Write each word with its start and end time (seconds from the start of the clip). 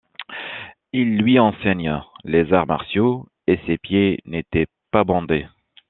Il 0.93 1.19
lui 1.19 1.37
enseigne 1.37 2.01
les 2.23 2.51
arts 2.53 2.65
martiaux 2.65 3.29
et 3.45 3.59
ses 3.67 3.77
pieds 3.77 4.17
n'étaient 4.25 4.65
pas 4.89 5.03
bandés. 5.03 5.47